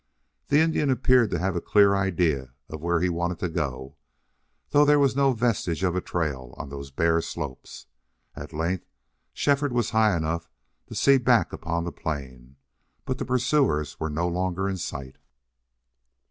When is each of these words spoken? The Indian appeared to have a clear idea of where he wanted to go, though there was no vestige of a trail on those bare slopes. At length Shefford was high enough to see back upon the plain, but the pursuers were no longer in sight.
The 0.47 0.61
Indian 0.61 0.89
appeared 0.89 1.29
to 1.29 1.37
have 1.37 1.55
a 1.55 1.61
clear 1.61 1.93
idea 1.95 2.55
of 2.69 2.81
where 2.81 3.01
he 3.01 3.07
wanted 3.07 3.37
to 3.37 3.49
go, 3.49 3.97
though 4.71 4.83
there 4.83 4.97
was 4.97 5.15
no 5.15 5.31
vestige 5.31 5.83
of 5.83 5.95
a 5.95 6.01
trail 6.01 6.55
on 6.57 6.69
those 6.69 6.89
bare 6.89 7.21
slopes. 7.21 7.85
At 8.35 8.51
length 8.51 8.87
Shefford 9.31 9.71
was 9.73 9.91
high 9.91 10.17
enough 10.17 10.49
to 10.87 10.95
see 10.95 11.19
back 11.19 11.53
upon 11.53 11.83
the 11.83 11.91
plain, 11.91 12.55
but 13.05 13.19
the 13.19 13.25
pursuers 13.25 13.99
were 13.99 14.09
no 14.09 14.27
longer 14.27 14.67
in 14.67 14.77
sight. 14.77 15.17